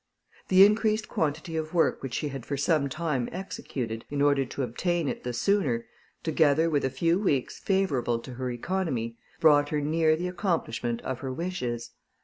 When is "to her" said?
8.17-8.49